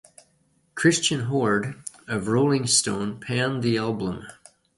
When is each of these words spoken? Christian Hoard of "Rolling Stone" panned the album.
Christian 0.73 1.25
Hoard 1.25 1.75
of 2.07 2.27
"Rolling 2.27 2.65
Stone" 2.65 3.19
panned 3.19 3.61
the 3.61 3.77
album. 3.77 4.23